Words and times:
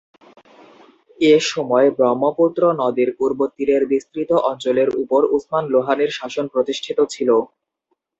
এ 1.25 1.43
সময় 1.49 1.87
ব্রহ্মপুত্র 1.97 2.61
নদের 2.81 3.09
পূর্ব 3.17 3.39
তীরের 3.55 3.83
বিস্তৃত 3.91 4.31
অঞ্চলের 4.49 4.89
উপর 5.01 5.21
উসমান 5.35 5.63
লোহানীর 5.73 6.11
শাসন 6.19 6.45
প্রতিষ্ঠিত 6.53 6.99
ছিল। 7.13 7.29